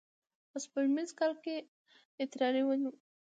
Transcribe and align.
په 0.51 0.57
سپوږمیز 0.63 1.09
کال 1.19 1.33
کې 1.43 1.53
یې 1.57 1.63
اترار 2.21 2.55
ونیو. 2.65 2.91